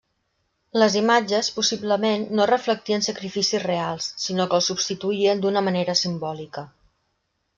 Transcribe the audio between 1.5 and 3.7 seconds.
possiblement, no reflectien sacrificis